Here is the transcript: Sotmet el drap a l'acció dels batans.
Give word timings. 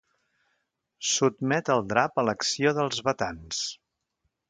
Sotmet 1.09 1.71
el 1.75 1.85
drap 1.93 2.17
a 2.17 2.25
l'acció 2.31 2.75
dels 2.81 3.07
batans. 3.11 3.65